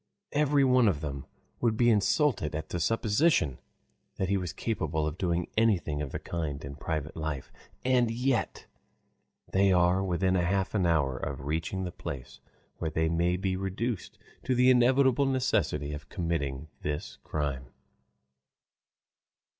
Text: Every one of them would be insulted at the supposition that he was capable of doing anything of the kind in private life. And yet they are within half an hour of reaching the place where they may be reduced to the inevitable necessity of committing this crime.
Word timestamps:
Every 0.31 0.63
one 0.63 0.87
of 0.87 1.01
them 1.01 1.27
would 1.59 1.77
be 1.77 1.91
insulted 1.91 2.55
at 2.55 2.69
the 2.69 2.79
supposition 2.79 3.59
that 4.15 4.29
he 4.29 4.35
was 4.35 4.51
capable 4.51 5.05
of 5.05 5.15
doing 5.19 5.47
anything 5.55 6.01
of 6.01 6.11
the 6.11 6.17
kind 6.17 6.65
in 6.65 6.75
private 6.75 7.15
life. 7.15 7.51
And 7.85 8.09
yet 8.09 8.65
they 9.51 9.71
are 9.71 10.03
within 10.03 10.33
half 10.33 10.73
an 10.73 10.87
hour 10.87 11.15
of 11.17 11.45
reaching 11.45 11.83
the 11.83 11.91
place 11.91 12.39
where 12.77 12.89
they 12.89 13.09
may 13.09 13.37
be 13.37 13.55
reduced 13.55 14.17
to 14.45 14.55
the 14.55 14.71
inevitable 14.71 15.27
necessity 15.27 15.93
of 15.93 16.09
committing 16.09 16.69
this 16.81 17.19
crime. 17.23 17.67